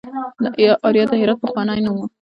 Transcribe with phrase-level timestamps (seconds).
[0.85, 2.07] اریا د هرات پخوانی نوم و